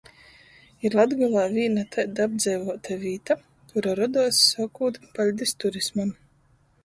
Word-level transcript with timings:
Ir 0.87 0.95
Latgolā 0.99 1.41
vīna 1.57 1.81
taida 1.95 2.25
apdzeivuota 2.29 2.97
vīta, 3.05 3.37
kura 3.73 3.95
roduos, 4.01 4.41
sokūt 4.53 4.97
paļdis 5.19 5.55
turismam. 5.65 6.13